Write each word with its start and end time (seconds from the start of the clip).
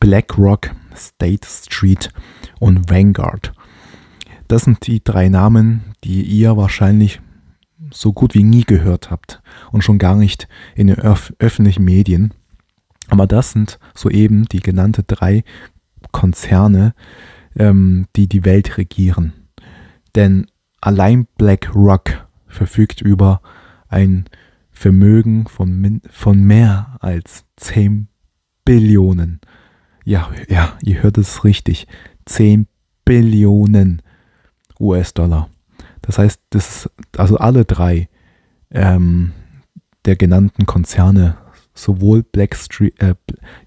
BlackRock, 0.00 0.74
State 0.94 1.46
Street 1.46 2.10
und 2.58 2.90
Vanguard. 2.90 3.52
Das 4.48 4.64
sind 4.64 4.86
die 4.86 5.02
drei 5.02 5.28
Namen, 5.28 5.94
die 6.04 6.22
ihr 6.22 6.56
wahrscheinlich 6.56 7.20
so 7.92 8.12
gut 8.12 8.34
wie 8.34 8.42
nie 8.42 8.64
gehört 8.64 9.10
habt 9.10 9.42
und 9.72 9.82
schon 9.82 9.98
gar 9.98 10.16
nicht 10.16 10.48
in 10.74 10.86
den 10.86 10.98
öf 10.98 11.32
öffentlichen 11.38 11.84
Medien. 11.84 12.32
Aber 13.08 13.26
das 13.26 13.52
sind 13.52 13.78
soeben 13.94 14.46
die 14.46 14.60
genannten 14.60 15.04
drei 15.06 15.44
Konzerne, 16.12 16.94
ähm, 17.56 18.06
die 18.16 18.28
die 18.28 18.44
Welt 18.44 18.78
regieren. 18.78 19.32
Denn 20.14 20.46
allein 20.80 21.26
BlackRock 21.36 22.26
verfügt 22.46 23.00
über 23.00 23.40
ein 23.88 24.26
Vermögen 24.70 25.46
von, 25.46 26.00
von 26.10 26.40
mehr 26.42 26.96
als 27.00 27.44
10 27.56 28.08
Billionen. 28.64 29.40
Ja, 30.06 30.30
ja, 30.48 30.72
ihr 30.84 31.02
hört 31.02 31.18
es 31.18 31.42
richtig. 31.42 31.88
10 32.26 32.68
Billionen 33.04 34.02
US-Dollar. 34.78 35.50
Das 36.00 36.18
heißt, 36.18 36.40
das 36.50 36.88
also 37.16 37.38
alle 37.38 37.64
drei 37.64 38.08
ähm, 38.70 39.32
der 40.04 40.14
genannten 40.14 40.64
Konzerne, 40.64 41.36
sowohl 41.74 42.22
Black 42.22 42.54
Street, 42.54 42.94
äh, 43.00 43.16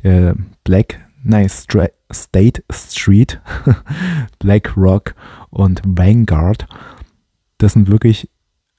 äh, 0.04 0.34
Black, 0.64 1.00
nein, 1.24 1.50
Stra 1.50 1.88
State 2.10 2.64
Street, 2.72 3.42
BlackRock 4.40 5.16
und 5.50 5.82
Vanguard, 5.86 6.68
das 7.58 7.74
sind 7.74 7.90
wirklich 7.90 8.30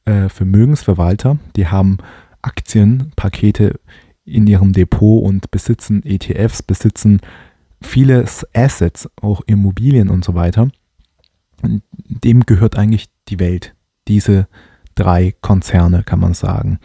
äh, 0.06 0.31
Vermögensverwalter, 0.31 1.39
die 1.56 1.67
haben 1.67 1.98
Aktienpakete 2.41 3.79
in 4.25 4.47
ihrem 4.47 4.73
Depot 4.73 5.23
und 5.23 5.51
besitzen 5.51 6.03
ETFs, 6.06 6.62
besitzen 6.62 7.20
viele 7.83 8.25
Assets, 8.55 9.09
auch 9.20 9.43
Immobilien 9.47 10.09
und 10.11 10.25
so 10.25 10.34
weiter. 10.34 10.69
Dem 11.62 12.47
gehört 12.47 12.77
eigentlich 12.77 13.09
die 13.28 13.39
Welt, 13.39 13.75
diese 14.09 14.48
drei 14.95 15.34
Konzerne, 15.41 16.03
kann 16.03 16.20
man 16.20 16.34
sagen. 16.34 16.78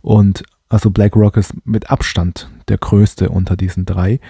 Und 0.00 0.44
also 0.68 0.90
BlackRock 0.90 1.36
ist 1.36 1.54
mit 1.64 1.90
Abstand 1.90 2.50
der 2.68 2.78
größte 2.78 3.28
unter 3.28 3.56
diesen 3.56 3.84
drei. 3.84 4.20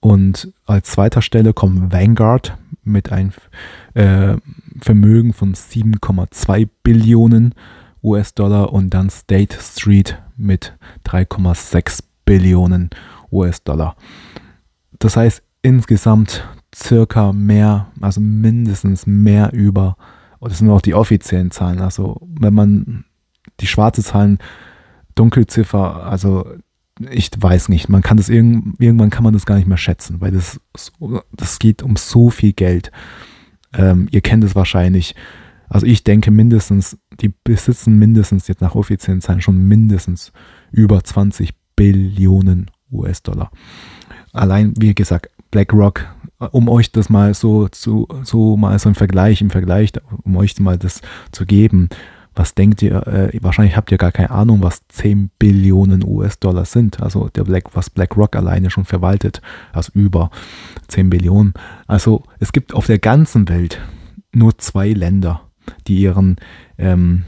Und 0.00 0.52
als 0.66 0.90
zweiter 0.90 1.22
Stelle 1.22 1.52
kommt 1.52 1.92
Vanguard 1.92 2.56
mit 2.82 3.10
einem 3.10 3.32
äh, 3.94 4.36
Vermögen 4.80 5.32
von 5.32 5.54
7,2 5.54 6.68
Billionen 6.82 7.54
US-Dollar 8.02 8.72
und 8.72 8.90
dann 8.90 9.08
State 9.08 9.56
Street 9.60 10.18
mit 10.36 10.76
3,6 11.06 12.00
Billionen 12.26 12.90
US-Dollar. 13.32 13.96
Das 14.98 15.16
heißt 15.16 15.42
insgesamt 15.64 16.46
circa 16.74 17.32
mehr, 17.32 17.90
also 18.00 18.20
mindestens 18.20 19.06
mehr 19.06 19.52
über, 19.52 19.96
das 20.40 20.58
sind 20.58 20.68
auch 20.68 20.82
die 20.82 20.94
offiziellen 20.94 21.50
Zahlen, 21.50 21.80
also 21.80 22.20
wenn 22.22 22.52
man 22.52 23.04
die 23.60 23.66
schwarze 23.66 24.02
Zahlen, 24.02 24.38
Dunkelziffer, 25.14 26.04
also 26.04 26.46
ich 27.10 27.30
weiß 27.36 27.70
nicht, 27.70 27.88
man 27.88 28.02
kann 28.02 28.18
das 28.18 28.28
irgend, 28.28 28.78
irgendwann 28.78 29.10
kann 29.10 29.24
man 29.24 29.32
das 29.32 29.46
gar 29.46 29.56
nicht 29.56 29.66
mehr 29.66 29.78
schätzen, 29.78 30.20
weil 30.20 30.32
das, 30.32 30.60
das 31.32 31.58
geht 31.58 31.82
um 31.82 31.96
so 31.96 32.30
viel 32.30 32.52
Geld. 32.52 32.92
Ähm, 33.72 34.06
ihr 34.10 34.20
kennt 34.20 34.44
es 34.44 34.54
wahrscheinlich. 34.54 35.14
Also 35.68 35.86
ich 35.86 36.04
denke 36.04 36.30
mindestens, 36.30 36.98
die 37.20 37.32
besitzen 37.42 37.98
mindestens 37.98 38.48
jetzt 38.48 38.60
nach 38.60 38.74
offiziellen 38.74 39.22
Zahlen 39.22 39.40
schon 39.40 39.66
mindestens 39.66 40.32
über 40.70 41.02
20 41.02 41.54
Billionen 41.74 42.70
US-Dollar. 42.92 43.50
Allein, 44.34 44.74
wie 44.78 44.94
gesagt, 44.94 45.30
BlackRock, 45.50 46.04
um 46.50 46.68
euch 46.68 46.92
das 46.92 47.08
mal 47.08 47.32
so 47.32 47.68
zu, 47.68 48.08
so 48.24 48.56
mal 48.56 48.78
so 48.78 48.90
ein 48.90 48.94
Vergleich, 48.94 49.40
im 49.40 49.50
Vergleich, 49.50 49.92
um 50.24 50.36
euch 50.36 50.58
mal 50.58 50.76
das 50.76 51.00
zu 51.32 51.46
geben, 51.46 51.88
was 52.34 52.54
denkt 52.54 52.82
ihr, 52.82 53.06
äh, 53.06 53.38
wahrscheinlich 53.40 53.76
habt 53.76 53.92
ihr 53.92 53.98
gar 53.98 54.10
keine 54.10 54.32
Ahnung, 54.32 54.60
was 54.62 54.82
10 54.88 55.30
Billionen 55.38 56.04
US-Dollar 56.04 56.64
sind. 56.64 57.00
Also 57.00 57.28
der 57.28 57.44
Black, 57.44 57.76
was 57.76 57.90
BlackRock 57.90 58.34
alleine 58.34 58.70
schon 58.70 58.84
verwaltet, 58.84 59.40
also 59.72 59.92
über 59.94 60.30
10 60.88 61.10
Billionen. 61.10 61.54
Also 61.86 62.24
es 62.40 62.52
gibt 62.52 62.74
auf 62.74 62.86
der 62.86 62.98
ganzen 62.98 63.48
Welt 63.48 63.80
nur 64.32 64.58
zwei 64.58 64.92
Länder, 64.92 65.42
die 65.86 66.00
ihren 66.00 66.36
ähm, 66.76 67.24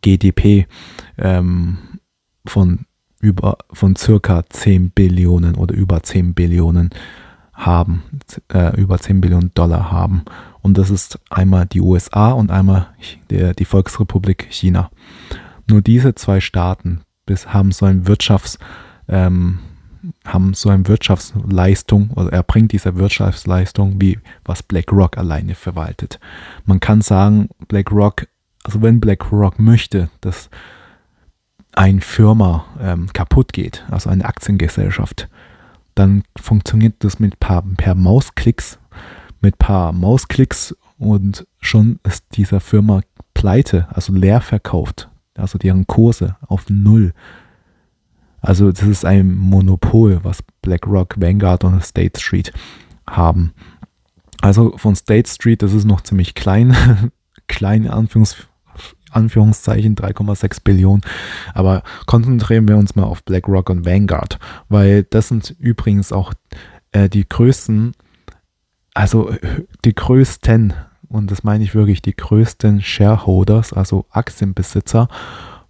GDP 0.00 0.66
ähm, 1.18 1.76
von 2.46 2.86
über 3.20 3.58
von 3.72 3.96
circa 3.96 4.44
10 4.48 4.90
Billionen 4.90 5.54
oder 5.54 5.74
über 5.74 6.02
10 6.02 6.34
Billionen 6.34 6.90
haben, 7.52 8.02
äh, 8.52 8.78
über 8.80 8.98
10 8.98 9.20
Billionen 9.20 9.50
Dollar 9.54 9.90
haben. 9.90 10.24
Und 10.62 10.76
das 10.76 10.90
ist 10.90 11.18
einmal 11.30 11.66
die 11.66 11.80
USA 11.80 12.32
und 12.32 12.50
einmal 12.50 12.88
der, 13.30 13.54
die 13.54 13.64
Volksrepublik 13.64 14.48
China. 14.50 14.90
Nur 15.68 15.80
diese 15.80 16.14
zwei 16.14 16.40
Staaten 16.40 17.00
bis, 17.24 17.48
haben 17.48 17.72
so 17.72 17.86
ein 17.86 18.06
Wirtschafts, 18.06 18.58
ähm, 19.08 19.58
haben 20.24 20.54
so 20.54 20.68
eine 20.68 20.86
Wirtschaftsleistung 20.86 22.10
oder 22.10 22.32
erbringt 22.32 22.72
diese 22.72 22.96
Wirtschaftsleistung, 22.96 24.00
wie 24.00 24.18
was 24.44 24.62
BlackRock 24.62 25.18
alleine 25.18 25.54
verwaltet. 25.54 26.20
Man 26.64 26.78
kann 26.78 27.00
sagen, 27.00 27.48
BlackRock, 27.68 28.28
also 28.62 28.82
wenn 28.82 29.00
BlackRock 29.00 29.58
möchte, 29.58 30.10
dass 30.20 30.50
eine 31.76 32.00
Firma 32.00 32.64
ähm, 32.80 33.12
kaputt 33.12 33.52
geht, 33.52 33.84
also 33.90 34.10
eine 34.10 34.24
Aktiengesellschaft, 34.24 35.28
dann 35.94 36.24
funktioniert 36.36 36.96
das 37.00 37.20
mit 37.20 37.38
paar, 37.38 37.62
per 37.76 37.94
Mausklicks, 37.94 38.78
mit 39.40 39.58
paar 39.58 39.92
Mausklicks 39.92 40.74
und 40.98 41.46
schon 41.60 42.00
ist 42.02 42.24
dieser 42.32 42.60
Firma 42.60 43.02
pleite, 43.34 43.86
also 43.90 44.12
leer 44.12 44.40
verkauft, 44.40 45.10
also 45.36 45.58
deren 45.58 45.86
Kurse 45.86 46.36
auf 46.46 46.64
Null. 46.68 47.12
Also 48.40 48.72
das 48.72 48.82
ist 48.82 49.04
ein 49.04 49.34
Monopol, 49.34 50.20
was 50.22 50.42
BlackRock, 50.62 51.20
Vanguard 51.20 51.64
und 51.64 51.84
State 51.84 52.18
Street 52.18 52.52
haben. 53.06 53.52
Also 54.40 54.76
von 54.78 54.96
State 54.96 55.28
Street, 55.28 55.62
das 55.62 55.74
ist 55.74 55.84
noch 55.84 56.00
ziemlich 56.00 56.34
klein, 56.34 56.74
klein 57.48 57.86
Anführungs 57.86 58.34
Anführungszeichen 58.34 58.55
3,6 59.16 60.58
Billionen. 60.62 61.02
Aber 61.54 61.82
konzentrieren 62.06 62.68
wir 62.68 62.76
uns 62.76 62.96
mal 62.96 63.04
auf 63.04 63.24
BlackRock 63.24 63.70
und 63.70 63.84
Vanguard, 63.86 64.38
weil 64.68 65.04
das 65.04 65.28
sind 65.28 65.54
übrigens 65.58 66.12
auch 66.12 66.32
äh, 66.92 67.08
die 67.08 67.28
größten, 67.28 67.92
also 68.94 69.32
die 69.84 69.94
größten, 69.94 70.74
und 71.08 71.30
das 71.30 71.44
meine 71.44 71.64
ich 71.64 71.74
wirklich, 71.74 72.02
die 72.02 72.16
größten 72.16 72.80
Shareholders, 72.82 73.72
also 73.72 74.06
Aktienbesitzer 74.10 75.08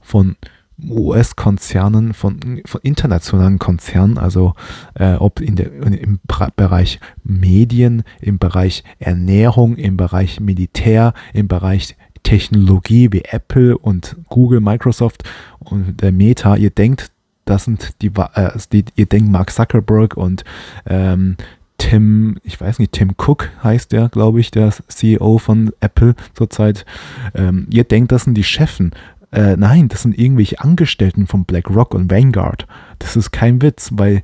von 0.00 0.36
US-Konzernen, 0.82 2.12
von, 2.12 2.60
von, 2.66 2.80
internationalen 2.82 3.58
Konzernen, 3.58 4.18
also 4.18 4.54
äh, 4.94 5.14
ob 5.14 5.40
in 5.40 5.56
der, 5.56 5.72
im 5.72 6.20
Bereich 6.56 7.00
Medien, 7.24 8.02
im 8.20 8.38
Bereich 8.38 8.84
Ernährung, 8.98 9.76
im 9.76 9.96
Bereich 9.96 10.38
Militär, 10.38 11.14
im 11.32 11.48
Bereich 11.48 11.96
Technologie 12.26 13.12
wie 13.12 13.22
Apple 13.24 13.78
und 13.78 14.16
Google, 14.28 14.60
Microsoft 14.60 15.22
und 15.60 16.02
der 16.02 16.10
Meta, 16.10 16.56
ihr 16.56 16.70
denkt, 16.70 17.12
das 17.44 17.66
sind 17.66 18.02
die, 18.02 18.10
äh, 18.34 18.50
die 18.72 18.84
ihr 18.96 19.06
denkt 19.06 19.30
Mark 19.30 19.52
Zuckerberg 19.52 20.16
und 20.16 20.44
ähm, 20.86 21.36
Tim, 21.78 22.38
ich 22.42 22.60
weiß 22.60 22.80
nicht, 22.80 22.92
Tim 22.92 23.12
Cook 23.16 23.50
heißt 23.62 23.92
der, 23.92 24.08
glaube 24.08 24.40
ich, 24.40 24.50
der 24.50 24.72
CEO 24.88 25.38
von 25.38 25.72
Apple 25.78 26.16
zurzeit. 26.34 26.84
Ähm, 27.32 27.68
ihr 27.70 27.84
denkt, 27.84 28.10
das 28.10 28.24
sind 28.24 28.34
die 28.34 28.42
Chefen. 28.42 28.90
Äh, 29.30 29.56
nein, 29.56 29.88
das 29.88 30.02
sind 30.02 30.18
irgendwelche 30.18 30.58
Angestellten 30.60 31.28
von 31.28 31.44
BlackRock 31.44 31.94
und 31.94 32.10
Vanguard. 32.10 32.66
Das 32.98 33.14
ist 33.14 33.30
kein 33.30 33.62
Witz, 33.62 33.90
weil 33.92 34.22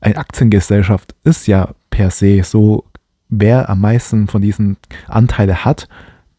eine 0.00 0.16
Aktiengesellschaft 0.16 1.14
ist 1.22 1.48
ja 1.48 1.74
per 1.90 2.10
se 2.10 2.42
so, 2.44 2.84
wer 3.28 3.68
am 3.68 3.82
meisten 3.82 4.26
von 4.26 4.40
diesen 4.40 4.78
Anteilen 5.06 5.66
hat, 5.66 5.88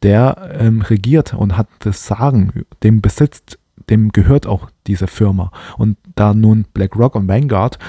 der 0.04 0.58
ähm, 0.60 0.82
regiert 0.82 1.34
und 1.34 1.58
hat 1.58 1.68
das 1.80 2.06
Sagen, 2.06 2.66
dem 2.84 3.02
besitzt, 3.02 3.60
dem 3.90 4.12
gehört 4.12 4.46
auch 4.46 4.70
diese 4.86 5.08
Firma. 5.08 5.52
Und 5.78 5.98
da 6.16 6.34
nun 6.34 6.66
BlackRock 6.74 7.16
und 7.16 7.28
Vanguard, 7.28 7.80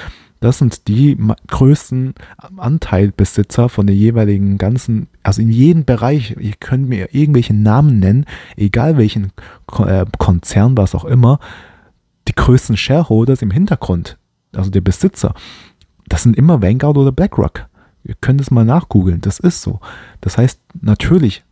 das 0.40 0.58
sind 0.58 0.86
die 0.86 1.18
größten 1.48 2.14
Anteilbesitzer 2.56 3.68
von 3.68 3.86
der 3.86 3.96
jeweiligen 3.96 4.56
ganzen, 4.56 5.08
also 5.22 5.42
in 5.42 5.50
jedem 5.50 5.84
Bereich, 5.84 6.36
ihr 6.38 6.54
könnt 6.60 6.88
mir 6.88 7.12
irgendwelche 7.12 7.54
Namen 7.54 7.98
nennen, 7.98 8.24
egal 8.56 8.96
welchen 8.96 9.32
äh, 9.78 10.06
Konzern, 10.18 10.76
was 10.76 10.94
auch 10.94 11.04
immer, 11.04 11.40
die 12.28 12.34
größten 12.34 12.76
Shareholders 12.76 13.42
im 13.42 13.50
Hintergrund, 13.50 14.16
also 14.54 14.70
der 14.70 14.80
Besitzer, 14.80 15.34
das 16.06 16.22
sind 16.22 16.36
immer 16.36 16.62
Vanguard 16.62 16.96
oder 16.96 17.12
BlackRock. 17.12 17.66
Ihr 18.04 18.14
könnt 18.20 18.40
es 18.40 18.50
mal 18.50 18.64
nachgoogeln, 18.64 19.20
das 19.20 19.40
ist 19.40 19.60
so. 19.60 19.80
Das 20.20 20.38
heißt, 20.38 20.60
natürlich 20.80 21.44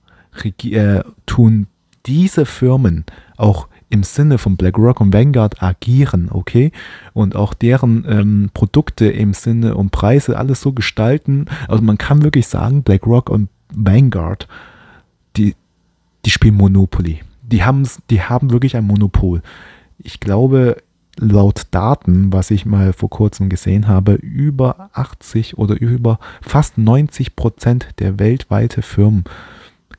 äh, 0.44 1.02
tun 1.26 1.66
diese 2.06 2.46
Firmen 2.46 3.04
auch 3.36 3.68
im 3.88 4.02
Sinne 4.02 4.38
von 4.38 4.56
BlackRock 4.56 5.00
und 5.00 5.12
Vanguard 5.12 5.62
agieren, 5.62 6.28
okay? 6.30 6.72
Und 7.12 7.36
auch 7.36 7.54
deren 7.54 8.04
ähm, 8.08 8.50
Produkte 8.52 9.06
im 9.06 9.32
Sinne 9.32 9.76
und 9.76 9.90
Preise 9.90 10.36
alles 10.36 10.60
so 10.60 10.72
gestalten. 10.72 11.46
Also 11.68 11.82
man 11.82 11.98
kann 11.98 12.22
wirklich 12.22 12.48
sagen, 12.48 12.82
BlackRock 12.82 13.30
und 13.30 13.48
Vanguard, 13.72 14.48
die, 15.36 15.54
die 16.24 16.30
spielen 16.30 16.56
Monopoly. 16.56 17.20
Die, 17.42 17.62
die 18.10 18.22
haben 18.22 18.50
wirklich 18.50 18.76
ein 18.76 18.84
Monopol. 18.84 19.40
Ich 19.98 20.18
glaube, 20.18 20.78
laut 21.18 21.62
Daten, 21.70 22.32
was 22.32 22.50
ich 22.50 22.66
mal 22.66 22.92
vor 22.92 23.08
kurzem 23.08 23.48
gesehen 23.48 23.86
habe, 23.86 24.14
über 24.14 24.90
80 24.92 25.58
oder 25.58 25.80
über 25.80 26.18
fast 26.42 26.76
90 26.76 27.36
Prozent 27.36 27.88
der 28.00 28.18
weltweiten 28.18 28.82
Firmen 28.82 29.24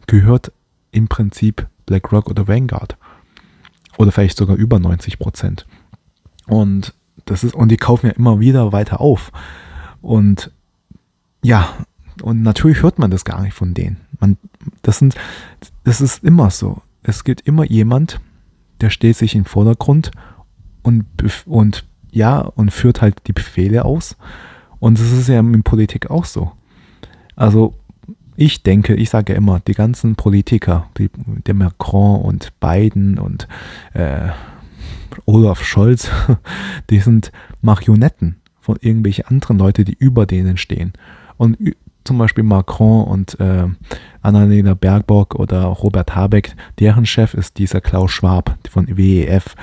gehört 0.07 0.51
im 0.91 1.07
Prinzip 1.07 1.67
BlackRock 1.85 2.29
oder 2.29 2.47
Vanguard. 2.47 2.97
Oder 3.97 4.11
vielleicht 4.11 4.37
sogar 4.37 4.55
über 4.55 4.79
90 4.79 5.19
Prozent. 5.19 5.65
Und 6.47 6.93
das 7.25 7.43
ist, 7.43 7.55
und 7.55 7.69
die 7.69 7.77
kaufen 7.77 8.07
ja 8.07 8.13
immer 8.13 8.39
wieder 8.39 8.71
weiter 8.71 9.01
auf. 9.01 9.31
Und 10.01 10.51
ja, 11.43 11.67
und 12.21 12.41
natürlich 12.41 12.81
hört 12.81 12.99
man 12.99 13.11
das 13.11 13.25
gar 13.25 13.41
nicht 13.41 13.53
von 13.53 13.73
denen. 13.73 13.97
Man, 14.19 14.37
das 14.81 14.99
sind, 14.99 15.15
das 15.83 16.01
ist 16.01 16.23
immer 16.23 16.49
so. 16.49 16.81
Es 17.03 17.23
gibt 17.23 17.41
immer 17.41 17.65
jemand, 17.65 18.19
der 18.81 18.89
stellt 18.89 19.17
sich 19.17 19.35
im 19.35 19.45
Vordergrund 19.45 20.11
und, 20.83 21.05
und 21.45 21.85
ja, 22.11 22.39
und 22.39 22.71
führt 22.71 23.01
halt 23.01 23.27
die 23.27 23.33
Befehle 23.33 23.85
aus. 23.85 24.17
Und 24.79 24.99
das 24.99 25.11
ist 25.11 25.27
ja 25.27 25.39
in 25.39 25.63
Politik 25.63 26.09
auch 26.09 26.25
so. 26.25 26.51
Also 27.35 27.75
ich 28.37 28.63
denke, 28.63 28.93
ich 28.95 29.09
sage 29.09 29.33
immer, 29.33 29.59
die 29.59 29.73
ganzen 29.73 30.15
Politiker, 30.15 30.87
die, 30.97 31.09
der 31.45 31.55
Macron 31.55 32.21
und 32.21 32.53
Biden 32.59 33.17
und 33.17 33.47
äh, 33.93 34.29
Olaf 35.25 35.63
Scholz, 35.63 36.11
die 36.89 36.99
sind 36.99 37.31
Marionetten 37.61 38.37
von 38.61 38.77
irgendwelchen 38.79 39.25
anderen 39.25 39.57
Leuten, 39.57 39.85
die 39.85 39.97
über 39.97 40.27
denen 40.27 40.57
stehen. 40.57 40.93
Und 41.37 41.57
zum 42.03 42.19
Beispiel 42.19 42.43
Macron 42.43 43.05
und 43.05 43.39
äh, 43.39 43.65
Annalena 44.21 44.75
Baerbock 44.75 45.35
oder 45.35 45.63
Robert 45.63 46.15
Habeck, 46.15 46.55
deren 46.79 47.07
Chef 47.07 47.33
ist 47.33 47.57
dieser 47.57 47.81
Klaus 47.81 48.11
Schwab 48.11 48.57
von 48.69 48.87
WEF. 48.87 49.55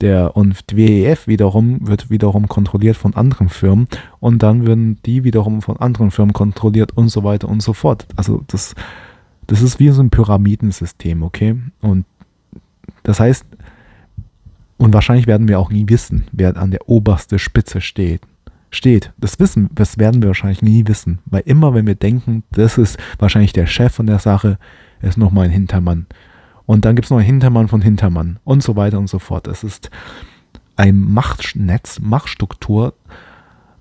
Der, 0.00 0.36
und 0.36 0.64
WEF 0.72 1.26
wiederum 1.26 1.86
wird 1.86 2.10
wiederum 2.10 2.48
kontrolliert 2.48 2.96
von 2.96 3.14
anderen 3.14 3.48
Firmen 3.48 3.86
und 4.20 4.42
dann 4.42 4.66
werden 4.66 4.98
die 5.06 5.24
wiederum 5.24 5.62
von 5.62 5.76
anderen 5.76 6.10
Firmen 6.10 6.32
kontrolliert 6.32 6.96
und 6.96 7.08
so 7.08 7.22
weiter 7.22 7.48
und 7.48 7.62
so 7.62 7.72
fort. 7.72 8.06
Also 8.16 8.42
das, 8.48 8.74
das 9.46 9.62
ist 9.62 9.78
wie 9.78 9.90
so 9.90 10.02
ein 10.02 10.10
Pyramidensystem, 10.10 11.22
okay? 11.22 11.56
Und 11.80 12.06
das 13.04 13.20
heißt, 13.20 13.46
und 14.76 14.92
wahrscheinlich 14.92 15.26
werden 15.26 15.48
wir 15.48 15.58
auch 15.58 15.70
nie 15.70 15.88
wissen, 15.88 16.24
wer 16.32 16.56
an 16.56 16.70
der 16.70 16.88
obersten 16.88 17.38
Spitze 17.38 17.80
steht. 17.80 18.22
Steht. 18.70 19.12
Das 19.18 19.38
wissen, 19.38 19.70
das 19.72 19.98
werden 19.98 20.20
wir 20.20 20.28
wahrscheinlich 20.28 20.60
nie 20.60 20.86
wissen, 20.88 21.20
weil 21.26 21.42
immer, 21.46 21.74
wenn 21.74 21.86
wir 21.86 21.94
denken, 21.94 22.42
das 22.50 22.76
ist 22.76 22.98
wahrscheinlich 23.20 23.52
der 23.52 23.66
Chef 23.66 23.94
von 23.94 24.06
der 24.06 24.18
Sache, 24.18 24.58
ist 25.00 25.16
nochmal 25.16 25.44
ein 25.44 25.52
Hintermann. 25.52 26.06
Und 26.66 26.84
dann 26.84 26.96
gibt 26.96 27.06
es 27.06 27.10
noch 27.10 27.20
Hintermann 27.20 27.68
von 27.68 27.82
Hintermann 27.82 28.38
und 28.44 28.62
so 28.62 28.76
weiter 28.76 28.98
und 28.98 29.08
so 29.08 29.18
fort. 29.18 29.46
Es 29.48 29.64
ist 29.64 29.90
ein 30.76 30.98
Machtnetz, 30.98 32.00
Machtstruktur, 32.00 32.94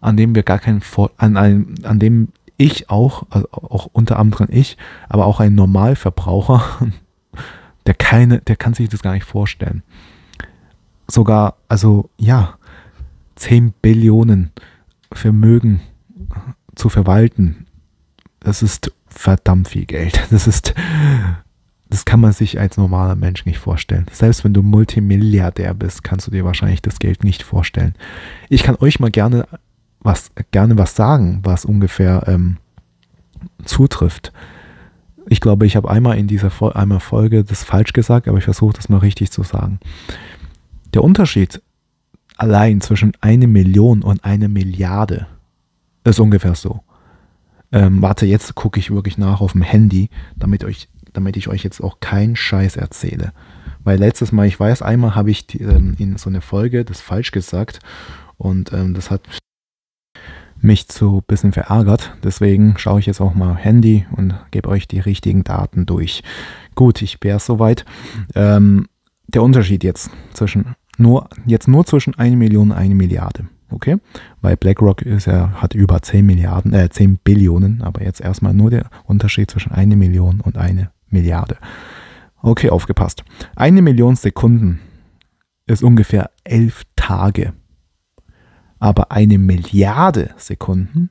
an 0.01 0.17
dem 0.17 0.35
wir 0.35 0.43
gar 0.43 0.59
keinen, 0.59 0.81
Vor 0.81 1.11
an, 1.17 1.37
einem, 1.37 1.75
an 1.83 1.99
dem 1.99 2.29
ich 2.57 2.89
auch, 2.89 3.23
also 3.29 3.47
auch 3.51 3.89
unter 3.93 4.19
anderem 4.19 4.47
ich, 4.51 4.77
aber 5.09 5.25
auch 5.25 5.39
ein 5.39 5.55
Normalverbraucher, 5.55 6.91
der 7.85 7.93
keine, 7.93 8.39
der 8.39 8.55
kann 8.55 8.73
sich 8.73 8.89
das 8.89 9.01
gar 9.01 9.13
nicht 9.13 9.25
vorstellen. 9.25 9.83
Sogar, 11.07 11.55
also 11.67 12.09
ja, 12.17 12.55
10 13.35 13.73
Billionen 13.81 14.51
Vermögen 15.11 15.81
zu 16.75 16.89
verwalten, 16.89 17.67
das 18.39 18.61
ist 18.61 18.91
verdammt 19.07 19.69
viel 19.69 19.85
Geld. 19.85 20.27
Das 20.31 20.47
ist 20.47 20.73
das 21.93 22.05
kann 22.05 22.19
man 22.19 22.33
sich 22.33 22.59
als 22.59 22.75
normaler 22.75 23.13
Mensch 23.13 23.45
nicht 23.45 23.59
vorstellen. 23.59 24.07
Selbst 24.11 24.43
wenn 24.43 24.51
du 24.51 24.63
Multimilliardär 24.63 25.75
bist, 25.75 26.03
kannst 26.03 26.25
du 26.25 26.31
dir 26.31 26.43
wahrscheinlich 26.43 26.81
das 26.81 26.97
Geld 26.97 27.23
nicht 27.23 27.43
vorstellen. 27.43 27.93
Ich 28.49 28.63
kann 28.63 28.77
euch 28.79 28.99
mal 28.99 29.11
gerne 29.11 29.47
was, 29.99 30.31
gerne 30.49 30.75
was 30.75 30.95
sagen, 30.95 31.41
was 31.43 31.65
ungefähr 31.65 32.23
ähm, 32.25 32.57
zutrifft. 33.63 34.33
Ich 35.27 35.39
glaube, 35.39 35.67
ich 35.67 35.75
habe 35.75 35.87
einmal 35.87 36.17
in 36.17 36.25
dieser 36.25 36.49
Vol 36.49 36.73
einmal 36.73 36.99
Folge 36.99 37.43
das 37.43 37.63
falsch 37.63 37.93
gesagt, 37.93 38.27
aber 38.27 38.39
ich 38.39 38.45
versuche 38.45 38.73
das 38.73 38.89
mal 38.89 38.97
richtig 38.97 39.29
zu 39.29 39.43
sagen. 39.43 39.79
Der 40.95 41.03
Unterschied 41.03 41.61
allein 42.37 42.81
zwischen 42.81 43.13
eine 43.21 43.45
Million 43.45 44.01
und 44.01 44.25
eine 44.25 44.49
Milliarde 44.49 45.27
ist 46.05 46.19
ungefähr 46.19 46.55
so. 46.55 46.81
Ähm, 47.71 48.01
warte, 48.01 48.25
jetzt 48.25 48.55
gucke 48.55 48.79
ich 48.79 48.89
wirklich 48.89 49.19
nach 49.19 49.41
auf 49.41 49.51
dem 49.51 49.61
Handy, 49.61 50.09
damit 50.35 50.63
euch 50.63 50.89
damit 51.13 51.37
ich 51.37 51.47
euch 51.47 51.63
jetzt 51.63 51.81
auch 51.81 51.99
keinen 51.99 52.35
Scheiß 52.35 52.75
erzähle. 52.77 53.33
Weil 53.83 53.99
letztes 53.99 54.31
Mal, 54.31 54.47
ich 54.47 54.59
weiß, 54.59 54.81
einmal 54.81 55.15
habe 55.15 55.31
ich 55.31 55.47
die, 55.47 55.61
ähm, 55.61 55.95
in 55.97 56.17
so 56.17 56.29
einer 56.29 56.41
Folge 56.41 56.85
das 56.85 57.01
falsch 57.01 57.31
gesagt 57.31 57.79
und 58.37 58.71
ähm, 58.73 58.93
das 58.93 59.11
hat 59.11 59.21
mich 60.61 60.85
so 60.89 61.17
ein 61.17 61.23
bisschen 61.27 61.51
verärgert. 61.51 62.15
Deswegen 62.23 62.77
schaue 62.77 62.99
ich 62.99 63.05
jetzt 63.05 63.21
auch 63.21 63.35
mal 63.35 63.55
Handy 63.55 64.05
und 64.15 64.33
gebe 64.51 64.69
euch 64.69 64.87
die 64.87 64.99
richtigen 64.99 65.43
Daten 65.43 65.85
durch. 65.85 66.23
Gut, 66.75 67.01
ich 67.01 67.17
wäre 67.21 67.39
soweit. 67.39 67.85
Ähm, 68.33 68.87
der 69.27 69.43
Unterschied 69.43 69.83
jetzt 69.83 70.09
zwischen 70.33 70.75
nur 70.97 71.27
jetzt 71.45 71.67
nur 71.67 71.85
zwischen 71.85 72.15
1 72.15 72.35
Million 72.37 72.71
und 72.71 72.77
1 72.77 72.93
Milliarde. 72.93 73.47
Okay? 73.69 73.97
Weil 74.41 74.55
BlackRock 74.55 75.01
ist 75.01 75.25
ja, 75.25 75.51
hat 75.61 75.73
über 75.73 76.01
10 76.01 76.25
Milliarden, 76.25 76.73
äh, 76.73 76.89
10 76.89 77.17
Billionen, 77.23 77.81
aber 77.81 78.03
jetzt 78.03 78.21
erstmal 78.21 78.53
nur 78.53 78.69
der 78.69 78.89
Unterschied 79.05 79.49
zwischen 79.49 79.71
1 79.71 79.95
Million 79.95 80.41
und 80.41 80.57
1 80.57 80.87
Milliarde. 81.13 81.57
Okay, 82.41 82.69
aufgepasst. 82.69 83.23
Eine 83.55 83.81
Million 83.81 84.15
Sekunden 84.17 84.81
ist 85.65 85.83
ungefähr 85.83 86.31
elf 86.43 86.83
Tage. 86.95 87.53
Aber 88.79 89.11
eine 89.11 89.37
Milliarde 89.37 90.31
Sekunden 90.35 91.09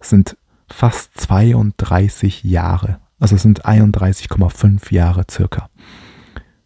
sind 0.00 0.36
fast 0.68 1.18
32 1.20 2.42
Jahre. 2.42 2.98
Also 3.20 3.36
sind 3.36 3.64
31,5 3.64 4.92
Jahre 4.92 5.24
circa. 5.30 5.68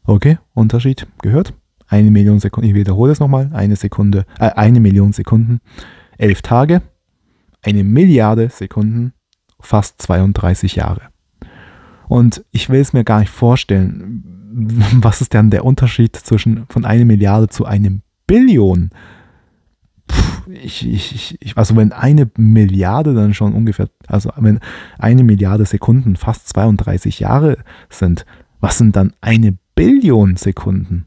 Okay, 0.05 0.39
Unterschied 0.55 1.07
gehört? 1.21 1.53
Eine 1.87 2.11
Million 2.11 2.41
Sekunden, 2.41 2.71
ich 2.71 2.75
wiederhole 2.75 3.13
es 3.13 3.21
nochmal, 3.21 3.51
eine 3.53 3.77
Sekunde, 3.77 4.25
äh, 4.39 4.51
eine 4.51 4.81
Million 4.81 5.13
Sekunden, 5.13 5.61
elf 6.17 6.41
Tage, 6.43 6.83
eine 7.63 7.85
Milliarde 7.85 8.49
Sekunden, 8.49 9.13
fast 9.61 10.01
32 10.01 10.77
Jahre. 10.77 11.14
Und 12.09 12.45
ich 12.51 12.69
will 12.69 12.81
es 12.81 12.93
mir 12.93 13.05
gar 13.05 13.21
nicht 13.21 13.31
vorstellen, 13.31 14.25
was 15.01 15.21
ist 15.21 15.35
denn 15.35 15.51
der 15.51 15.65
Unterschied 15.65 16.17
zwischen 16.17 16.67
von 16.69 16.85
einer 16.85 17.05
Milliarde 17.05 17.49
zu 17.49 17.65
einem 17.65 18.03
Billion? 18.27 18.91
Puh, 20.07 20.51
ich, 20.51 20.87
ich, 20.87 21.39
ich, 21.41 21.57
also 21.57 21.77
wenn 21.77 21.93
eine 21.93 22.31
Milliarde 22.37 23.15
dann 23.15 23.35
schon 23.35 23.55
ungefähr, 23.55 23.89
also 24.07 24.31
wenn 24.37 24.61
eine 24.99 25.25
Milliarde 25.25 25.65
Sekunden 25.65 26.17
fast 26.17 26.49
32 26.49 27.21
Jahre 27.21 27.59
sind, 27.89 28.27
was 28.61 28.79
sind 28.79 28.97
dann 28.97 29.13
eine 29.21 29.57
Billion 29.75 30.37
Sekunden? 30.37 31.07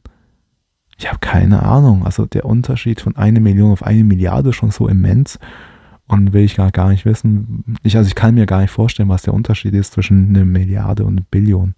Ich 0.97 1.07
habe 1.07 1.19
keine 1.19 1.63
Ahnung. 1.63 2.05
Also 2.05 2.25
der 2.25 2.45
Unterschied 2.45 3.01
von 3.01 3.15
einer 3.15 3.39
Million 3.39 3.71
auf 3.71 3.83
eine 3.83 4.03
Milliarde 4.03 4.51
schon 4.51 4.71
so 4.71 4.87
immens 4.87 5.39
und 6.07 6.33
will 6.33 6.43
ich 6.43 6.55
gar, 6.55 6.71
gar 6.71 6.89
nicht 6.89 7.05
wissen. 7.05 7.75
Ich, 7.83 7.97
also 7.97 8.07
ich 8.07 8.15
kann 8.15 8.35
mir 8.35 8.45
gar 8.45 8.61
nicht 8.61 8.71
vorstellen, 8.71 9.09
was 9.09 9.23
der 9.23 9.33
Unterschied 9.33 9.73
ist 9.73 9.93
zwischen 9.93 10.29
einer 10.29 10.45
Milliarde 10.45 11.03
und 11.03 11.17
einer 11.17 11.27
Billion. 11.29 11.75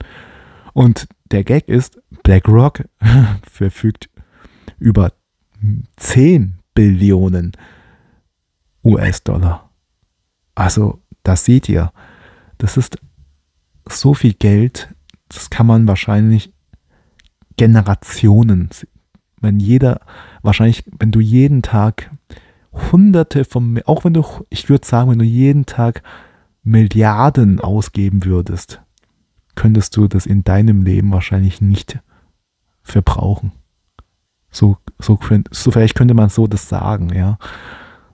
Und 0.73 1.07
der 1.31 1.43
Gag 1.43 1.67
ist, 1.67 1.99
BlackRock 2.23 2.87
verfügt 3.51 4.09
über 4.77 5.13
10 5.97 6.55
Billionen 6.73 7.53
US-Dollar. 8.83 9.69
Also, 10.55 11.01
das 11.23 11.45
seht 11.45 11.67
ihr. 11.67 11.91
Das 12.57 12.77
ist 12.77 12.97
so 13.87 14.13
viel 14.13 14.33
Geld, 14.33 14.93
das 15.29 15.49
kann 15.49 15.65
man 15.65 15.87
wahrscheinlich 15.87 16.53
Generationen, 17.57 18.69
wenn 19.41 19.59
jeder, 19.59 20.01
wahrscheinlich, 20.41 20.83
wenn 20.99 21.11
du 21.11 21.19
jeden 21.19 21.61
Tag 21.61 22.11
hunderte 22.71 23.45
von, 23.45 23.81
auch 23.85 24.03
wenn 24.03 24.13
du, 24.13 24.23
ich 24.49 24.69
würde 24.69 24.85
sagen, 24.85 25.11
wenn 25.11 25.19
du 25.19 25.25
jeden 25.25 25.65
Tag 25.65 26.03
Milliarden 26.63 27.59
ausgeben 27.59 28.25
würdest, 28.25 28.81
könntest 29.55 29.95
du 29.97 30.07
das 30.07 30.25
in 30.25 30.43
deinem 30.43 30.83
Leben 30.83 31.11
wahrscheinlich 31.11 31.61
nicht 31.61 31.99
verbrauchen. 32.81 33.51
So, 34.51 34.77
so, 34.99 35.19
so 35.51 35.71
vielleicht 35.71 35.95
könnte 35.95 36.13
man 36.13 36.29
so 36.29 36.47
das 36.47 36.69
sagen, 36.69 37.13
ja. 37.13 37.37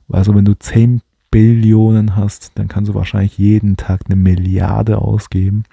Also 0.09 0.35
wenn 0.35 0.45
du 0.45 0.53
10 0.53 1.01
Billionen 1.31 2.15
hast, 2.15 2.51
dann 2.55 2.67
kannst 2.67 2.89
du 2.89 2.95
wahrscheinlich 2.95 3.37
jeden 3.37 3.77
Tag 3.77 4.01
eine 4.05 4.15
Milliarde 4.15 4.99
ausgeben. 4.99 5.63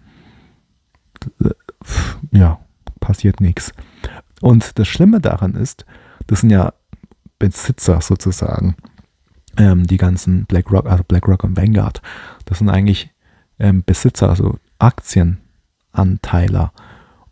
Ja, 2.32 2.60
passiert 3.00 3.40
nichts. 3.40 3.72
Und 4.40 4.78
das 4.78 4.88
Schlimme 4.88 5.20
daran 5.20 5.54
ist, 5.54 5.86
das 6.26 6.40
sind 6.40 6.50
ja 6.50 6.72
Besitzer 7.42 8.00
sozusagen, 8.00 8.76
ähm, 9.56 9.84
die 9.84 9.96
ganzen 9.96 10.46
BlackRock, 10.46 10.86
also 10.86 11.02
BlackRock 11.02 11.42
und 11.42 11.56
Vanguard. 11.56 12.00
Das 12.44 12.58
sind 12.58 12.70
eigentlich 12.70 13.10
ähm, 13.58 13.82
Besitzer, 13.84 14.28
also 14.28 14.58
Aktienanteiler. 14.78 16.72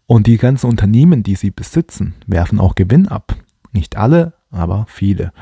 Und 0.07 0.27
die 0.27 0.37
ganzen 0.37 0.67
Unternehmen, 0.67 1.23
die 1.23 1.37
sie 1.37 1.53
besitzen, 1.53 2.15
werfen 2.27 2.59
auch 2.59 2.75
Gewinn 2.75 3.07
ab. 3.07 3.37
Nicht 3.73 3.97
alle, 3.97 4.33
aber 4.51 4.87
viele. 4.89 5.33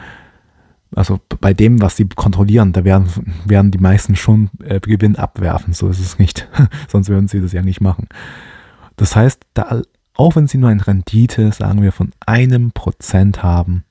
Also 0.95 1.19
bei 1.41 1.55
dem, 1.55 1.81
was 1.81 1.97
sie 1.97 2.07
kontrollieren, 2.07 2.75
da 2.75 2.85
werden, 2.85 3.35
werden 3.47 3.71
die 3.71 3.79
meisten 3.79 4.17
schon 4.17 4.51
äh, 4.63 4.81
Gewinn 4.81 5.17
abwerfen. 5.17 5.73
So 5.73 5.89
ist 5.89 6.01
es 6.01 6.19
nicht. 6.19 6.47
Sonst 6.89 7.09
würden 7.09 7.29
sie 7.29 7.41
das 7.41 7.53
ja 7.53 7.63
nicht 7.63 7.81
machen. 7.81 8.07
Das 8.97 9.17
heißt, 9.17 9.41
da, 9.55 9.81
auch 10.15 10.37
wenn 10.37 10.47
sie 10.47 10.59
nur 10.59 10.69
eine 10.69 10.87
Rendite, 10.87 11.53
sagen 11.53 11.81
wir, 11.81 11.93
von 11.93 12.11
einem 12.27 12.73
Prozent 12.73 13.43
haben, 13.43 13.85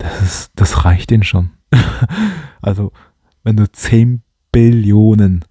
das, 0.00 0.50
das 0.54 0.84
reicht 0.84 1.12
ihnen 1.12 1.22
schon. 1.22 1.50
also 2.62 2.92
wenn 3.44 3.56
du 3.56 3.70
10 3.70 4.22
Billionen, 4.50 5.44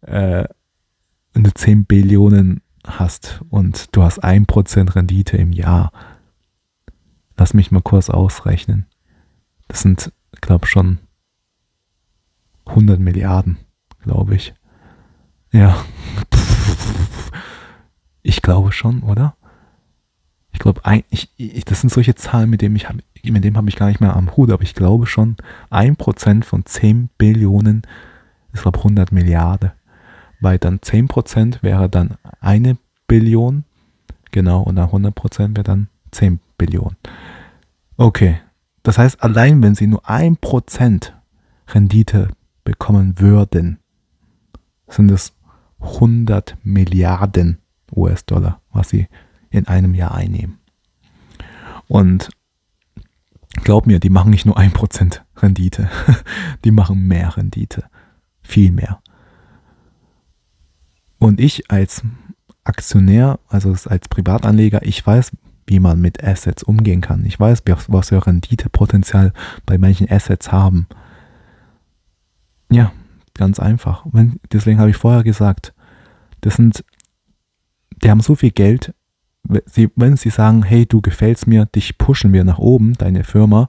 äh, 0.00 0.44
wenn 1.32 1.44
du 1.44 1.52
10 1.52 1.84
Billionen 1.84 2.62
hast 2.86 3.42
und 3.50 3.94
du 3.94 4.02
hast 4.02 4.24
1% 4.24 4.94
Rendite 4.94 5.36
im 5.36 5.52
Jahr, 5.52 5.92
lass 7.36 7.54
mich 7.54 7.70
mal 7.70 7.82
kurz 7.82 8.10
ausrechnen. 8.10 8.86
Das 9.68 9.80
sind, 9.82 10.12
glaube 10.40 10.66
schon 10.66 10.98
100 12.66 12.98
Milliarden, 12.98 13.58
glaube 14.02 14.34
ich. 14.34 14.54
Ja. 15.52 15.84
Ich 18.24 18.40
glaube 18.40 18.70
schon, 18.70 19.02
oder? 19.02 19.34
Ich 20.52 20.58
glaube, 20.58 20.82
das 20.82 21.80
sind 21.80 21.90
solche 21.90 22.14
Zahlen, 22.14 22.50
mit 22.50 22.62
denen 22.62 22.76
ich 22.76 22.86
mit 23.24 23.44
dem 23.44 23.56
habe 23.56 23.68
ich 23.68 23.76
gar 23.76 23.86
nicht 23.86 24.00
mehr 24.00 24.16
am 24.16 24.36
Hut, 24.36 24.50
aber 24.50 24.62
ich 24.62 24.74
glaube 24.74 25.06
schon, 25.06 25.36
1% 25.70 26.44
von 26.44 26.66
10 26.66 27.08
Billionen 27.18 27.82
ist, 28.52 28.62
glaube 28.62 28.78
100 28.78 29.12
Milliarden. 29.12 29.72
Weil 30.40 30.58
dann 30.58 30.78
10% 30.80 31.62
wäre 31.62 31.88
dann 31.88 32.16
eine 32.40 32.76
Billion, 33.06 33.64
genau, 34.32 34.62
und 34.62 34.76
dann 34.76 34.88
100% 34.88 35.56
wäre 35.56 35.62
dann 35.62 35.88
10 36.10 36.40
Billionen. 36.58 36.96
Okay, 37.96 38.40
das 38.82 38.98
heißt, 38.98 39.22
allein 39.22 39.62
wenn 39.62 39.76
sie 39.76 39.86
nur 39.86 40.04
1% 40.08 41.12
Rendite 41.68 42.28
bekommen 42.64 43.20
würden, 43.20 43.78
sind 44.88 45.10
es 45.12 45.32
100 45.78 46.56
Milliarden 46.64 47.58
US-Dollar, 47.94 48.60
was 48.72 48.88
sie 48.88 49.06
in 49.52 49.68
einem 49.68 49.94
Jahr 49.94 50.14
einnehmen. 50.14 50.58
Und 51.88 52.30
glaub 53.62 53.86
mir, 53.86 54.00
die 54.00 54.10
machen 54.10 54.30
nicht 54.30 54.46
nur 54.46 54.58
1% 54.58 55.20
Rendite, 55.36 55.88
die 56.64 56.70
machen 56.70 57.06
mehr 57.06 57.36
Rendite, 57.36 57.84
viel 58.42 58.72
mehr. 58.72 59.00
Und 61.18 61.38
ich 61.38 61.70
als 61.70 62.02
Aktionär, 62.64 63.38
also 63.48 63.76
als 63.88 64.08
Privatanleger, 64.08 64.84
ich 64.84 65.04
weiß, 65.06 65.32
wie 65.66 65.80
man 65.80 66.00
mit 66.00 66.22
Assets 66.22 66.62
umgehen 66.62 67.00
kann. 67.00 67.24
Ich 67.24 67.38
weiß, 67.38 67.62
was 67.88 68.08
für 68.08 68.26
Renditepotenzial 68.26 69.32
bei 69.64 69.78
manchen 69.78 70.10
Assets 70.10 70.50
haben. 70.50 70.86
Ja, 72.70 72.92
ganz 73.34 73.60
einfach. 73.60 74.04
deswegen 74.52 74.80
habe 74.80 74.90
ich 74.90 74.96
vorher 74.96 75.22
gesagt, 75.22 75.74
das 76.40 76.54
sind, 76.54 76.84
die 78.02 78.10
haben 78.10 78.20
so 78.20 78.34
viel 78.34 78.50
Geld, 78.50 78.94
sie, 79.66 79.90
wenn 79.96 80.16
sie 80.16 80.30
sagen, 80.30 80.62
hey, 80.62 80.86
du 80.86 81.00
gefällst 81.00 81.46
mir, 81.46 81.66
dich 81.66 81.98
pushen 81.98 82.32
wir 82.32 82.44
nach 82.44 82.58
oben, 82.58 82.94
deine 82.94 83.24
Firma, 83.24 83.68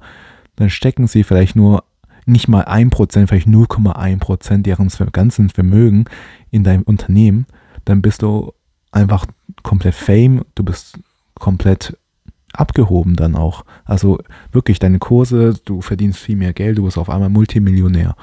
dann 0.55 0.69
stecken 0.69 1.07
sie 1.07 1.23
vielleicht 1.23 1.55
nur 1.55 1.83
nicht 2.25 2.47
mal 2.47 2.63
1%, 2.65 3.27
vielleicht 3.27 3.47
0,1% 3.47 4.61
deren 4.61 4.89
ganzen 5.11 5.49
Vermögen 5.49 6.05
in 6.51 6.63
deinem 6.63 6.83
Unternehmen, 6.83 7.45
dann 7.85 8.01
bist 8.01 8.21
du 8.21 8.53
einfach 8.91 9.25
komplett 9.63 9.95
Fame, 9.95 10.43
du 10.55 10.63
bist 10.63 10.99
komplett 11.35 11.97
abgehoben 12.53 13.15
dann 13.15 13.35
auch. 13.35 13.65
Also 13.83 14.19
wirklich 14.51 14.79
deine 14.79 14.99
Kurse, 14.99 15.55
du 15.65 15.81
verdienst 15.81 16.19
viel 16.19 16.35
mehr 16.35 16.53
Geld, 16.53 16.77
du 16.77 16.83
bist 16.85 16.97
auf 16.97 17.09
einmal 17.09 17.29
Multimillionär. 17.29 18.15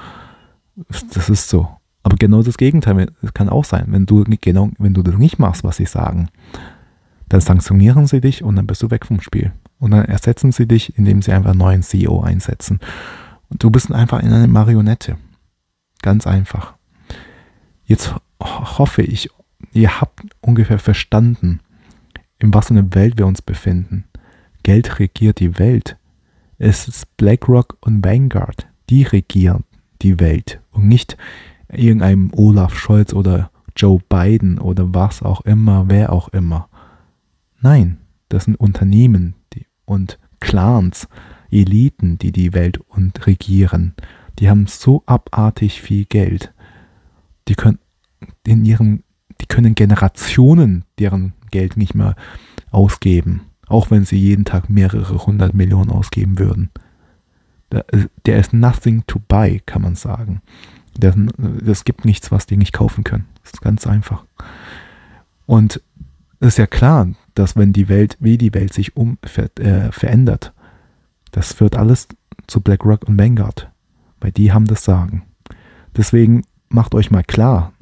Das 1.13 1.29
ist 1.29 1.49
so. 1.49 1.67
Aber 2.01 2.15
genau 2.15 2.41
das 2.41 2.57
Gegenteil 2.57 3.07
kann 3.33 3.49
auch 3.49 3.65
sein, 3.65 3.85
wenn 3.89 4.05
du 4.05 4.23
genau, 4.23 4.69
wenn 4.79 4.93
du 4.93 5.03
das 5.03 5.15
nicht 5.15 5.37
machst, 5.37 5.63
was 5.63 5.77
sie 5.77 5.85
sagen 5.85 6.29
dann 7.31 7.41
sanktionieren 7.41 8.07
sie 8.07 8.19
dich 8.19 8.43
und 8.43 8.57
dann 8.57 8.67
bist 8.67 8.83
du 8.83 8.91
weg 8.91 9.05
vom 9.05 9.21
Spiel. 9.21 9.53
Und 9.79 9.91
dann 9.91 10.05
ersetzen 10.05 10.51
sie 10.51 10.67
dich, 10.67 10.97
indem 10.97 11.21
sie 11.21 11.31
einfach 11.31 11.51
einen 11.51 11.59
neuen 11.59 11.81
CEO 11.81 12.21
einsetzen. 12.21 12.79
Und 13.49 13.63
du 13.63 13.69
bist 13.69 13.91
einfach 13.91 14.21
in 14.21 14.33
eine 14.33 14.47
Marionette. 14.47 15.17
Ganz 16.01 16.27
einfach. 16.27 16.73
Jetzt 17.85 18.15
hoffe 18.41 19.01
ich, 19.01 19.29
ihr 19.71 20.01
habt 20.01 20.21
ungefähr 20.41 20.79
verstanden, 20.79 21.61
in 22.37 22.53
was 22.53 22.67
für 22.67 22.73
einer 22.73 22.93
Welt 22.95 23.17
wir 23.17 23.27
uns 23.27 23.41
befinden. 23.41 24.05
Geld 24.63 24.99
regiert 24.99 25.39
die 25.39 25.57
Welt. 25.57 25.97
Es 26.57 26.87
ist 26.87 27.15
BlackRock 27.17 27.77
und 27.81 28.03
Vanguard, 28.03 28.67
die 28.89 29.03
regieren 29.03 29.63
die 30.01 30.19
Welt 30.19 30.59
und 30.71 30.87
nicht 30.87 31.17
irgendeinem 31.71 32.31
Olaf 32.35 32.77
Scholz 32.77 33.13
oder 33.13 33.51
Joe 33.75 33.99
Biden 34.09 34.59
oder 34.59 34.93
was 34.93 35.23
auch 35.23 35.41
immer, 35.41 35.85
wer 35.87 36.11
auch 36.11 36.27
immer. 36.29 36.67
Nein, 37.61 37.97
das 38.29 38.45
sind 38.45 38.55
Unternehmen 38.55 39.35
und 39.85 40.19
Clans, 40.39 41.07
Eliten, 41.51 42.17
die 42.17 42.31
die 42.31 42.53
Welt 42.53 42.79
und 42.79 43.27
regieren. 43.27 43.93
Die 44.39 44.49
haben 44.49 44.65
so 44.67 45.03
abartig 45.05 45.81
viel 45.81 46.05
Geld. 46.05 46.53
Die 47.47 47.55
können 47.55 47.79
in 48.45 48.65
ihrem, 48.65 49.03
die 49.39 49.45
können 49.45 49.75
Generationen 49.75 50.85
deren 50.97 51.33
Geld 51.51 51.77
nicht 51.77 51.93
mehr 51.93 52.15
ausgeben, 52.71 53.41
auch 53.67 53.91
wenn 53.91 54.05
sie 54.05 54.17
jeden 54.17 54.45
Tag 54.45 54.69
mehrere 54.69 55.25
hundert 55.25 55.53
Millionen 55.53 55.91
ausgeben 55.91 56.39
würden. 56.39 56.71
Der 58.25 58.37
ist 58.39 58.53
nothing 58.53 59.03
to 59.07 59.19
buy, 59.27 59.61
kann 59.65 59.81
man 59.81 59.95
sagen. 59.95 60.41
Es 61.65 61.83
gibt 61.83 62.05
nichts, 62.05 62.31
was 62.31 62.45
die 62.45 62.57
nicht 62.57 62.73
kaufen 62.73 63.03
können. 63.03 63.27
Das 63.43 63.53
ist 63.53 63.61
ganz 63.61 63.87
einfach. 63.87 64.25
Und 65.45 65.81
es 66.39 66.49
ist 66.49 66.57
ja 66.57 66.67
klar, 66.67 67.07
dass 67.35 67.55
wenn 67.55 67.73
die 67.73 67.89
Welt, 67.89 68.17
wie 68.19 68.37
die 68.37 68.53
Welt 68.53 68.73
sich 68.73 68.95
um 68.95 69.17
äh, 69.35 69.91
verändert, 69.91 70.53
das 71.31 71.53
führt 71.53 71.75
alles 71.75 72.07
zu 72.47 72.61
BlackRock 72.61 73.07
und 73.07 73.17
Vanguard, 73.17 73.69
weil 74.19 74.31
die 74.31 74.51
haben 74.51 74.65
das 74.65 74.83
Sagen. 74.83 75.23
Deswegen 75.95 76.43
macht 76.69 76.95
euch 76.95 77.11
mal 77.11 77.23
klar, 77.23 77.73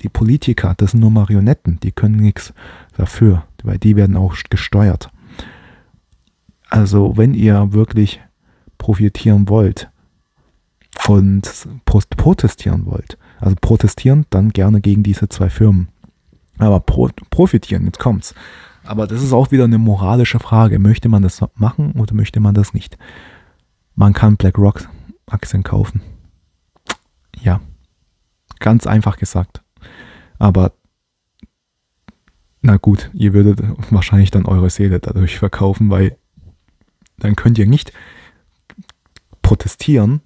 die 0.00 0.08
Politiker, 0.08 0.74
das 0.76 0.92
sind 0.92 1.00
nur 1.00 1.10
Marionetten, 1.10 1.80
die 1.80 1.92
können 1.92 2.16
nichts 2.16 2.52
dafür, 2.96 3.44
weil 3.62 3.78
die 3.78 3.96
werden 3.96 4.16
auch 4.16 4.36
gesteuert. 4.50 5.10
Also 6.68 7.16
wenn 7.16 7.34
ihr 7.34 7.72
wirklich 7.72 8.20
profitieren 8.78 9.48
wollt 9.48 9.88
und 11.08 11.66
protestieren 11.84 12.86
wollt, 12.86 13.18
also 13.40 13.56
protestieren, 13.60 14.26
dann 14.30 14.50
gerne 14.50 14.80
gegen 14.80 15.02
diese 15.02 15.28
zwei 15.28 15.50
Firmen. 15.50 15.88
Aber 16.58 16.80
pro, 16.80 17.10
profitieren, 17.30 17.84
jetzt 17.84 17.98
kommt's. 17.98 18.34
Aber 18.86 19.06
das 19.06 19.22
ist 19.22 19.32
auch 19.32 19.50
wieder 19.50 19.64
eine 19.64 19.78
moralische 19.78 20.38
Frage. 20.38 20.78
Möchte 20.78 21.08
man 21.08 21.22
das 21.22 21.44
machen 21.54 21.92
oder 21.92 22.14
möchte 22.14 22.40
man 22.40 22.54
das 22.54 22.72
nicht? 22.74 22.96
Man 23.94 24.12
kann 24.12 24.36
BlackRock 24.36 24.88
Aktien 25.26 25.62
kaufen. 25.62 26.02
Ja, 27.40 27.60
ganz 28.60 28.86
einfach 28.86 29.16
gesagt. 29.16 29.62
Aber 30.38 30.72
na 32.62 32.76
gut, 32.76 33.10
ihr 33.12 33.32
würdet 33.32 33.62
wahrscheinlich 33.90 34.30
dann 34.30 34.46
eure 34.46 34.70
Seele 34.70 35.00
dadurch 35.00 35.38
verkaufen, 35.38 35.90
weil 35.90 36.16
dann 37.18 37.36
könnt 37.36 37.58
ihr 37.58 37.66
nicht 37.66 37.92
protestieren 39.42 40.20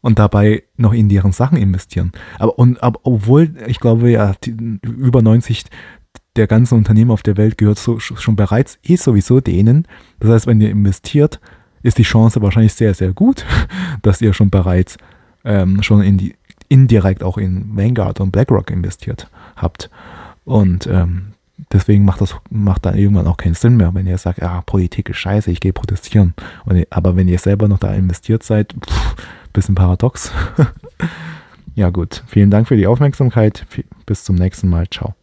und 0.00 0.18
dabei 0.18 0.64
noch 0.76 0.92
in 0.92 1.08
deren 1.08 1.32
Sachen 1.32 1.58
investieren. 1.58 2.12
Aber, 2.38 2.58
und, 2.58 2.82
aber 2.82 3.00
obwohl, 3.04 3.54
ich 3.66 3.80
glaube 3.80 4.10
ja, 4.10 4.34
die, 4.44 4.50
über 4.82 5.22
90 5.22 5.64
der 6.38 6.46
ganzen 6.46 6.76
Unternehmen 6.76 7.10
auf 7.10 7.22
der 7.22 7.36
Welt 7.36 7.58
gehört 7.58 7.78
so, 7.78 7.98
schon 7.98 8.36
bereits 8.36 8.78
eh 8.84 8.96
sowieso 8.96 9.40
denen. 9.40 9.86
Das 10.20 10.30
heißt, 10.30 10.46
wenn 10.46 10.60
ihr 10.60 10.70
investiert, 10.70 11.40
ist 11.82 11.98
die 11.98 12.04
Chance 12.04 12.40
wahrscheinlich 12.40 12.72
sehr, 12.72 12.94
sehr 12.94 13.12
gut, 13.12 13.44
dass 14.02 14.22
ihr 14.22 14.32
schon 14.32 14.50
bereits 14.50 14.96
ähm, 15.44 15.82
schon 15.82 16.02
in 16.02 16.16
die, 16.16 16.36
indirekt 16.68 17.22
auch 17.22 17.38
in 17.38 17.76
Vanguard 17.76 18.20
und 18.20 18.30
BlackRock 18.30 18.70
investiert 18.70 19.28
habt. 19.56 19.90
Und 20.44 20.86
ähm, 20.86 21.32
deswegen 21.72 22.04
macht 22.04 22.20
das 22.20 22.34
macht 22.50 22.86
dann 22.86 22.96
irgendwann 22.96 23.26
auch 23.26 23.36
keinen 23.36 23.54
Sinn 23.54 23.76
mehr, 23.76 23.94
wenn 23.94 24.06
ihr 24.06 24.18
sagt, 24.18 24.42
ah, 24.42 24.62
Politik 24.64 25.08
ist 25.10 25.18
scheiße, 25.18 25.50
ich 25.50 25.60
gehe 25.60 25.72
protestieren. 25.72 26.34
Und, 26.64 26.86
aber 26.90 27.16
wenn 27.16 27.28
ihr 27.28 27.38
selber 27.38 27.68
noch 27.68 27.78
da 27.78 27.92
investiert 27.94 28.42
seid, 28.42 28.72
pff, 28.72 29.16
bisschen 29.52 29.74
paradox. 29.74 30.32
ja 31.74 31.90
gut, 31.90 32.22
vielen 32.26 32.50
Dank 32.50 32.68
für 32.68 32.76
die 32.76 32.86
Aufmerksamkeit. 32.86 33.66
Bis 34.06 34.24
zum 34.24 34.36
nächsten 34.36 34.68
Mal. 34.68 34.88
Ciao. 34.88 35.17